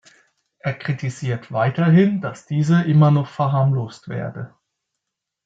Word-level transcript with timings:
Er 0.57 0.73
kritisiert 0.73 1.51
weiterhin, 1.51 2.21
dass 2.21 2.47
diese 2.47 2.81
immer 2.81 3.11
noch 3.11 3.27
verharmlost 3.27 4.09
werde. 4.09 4.51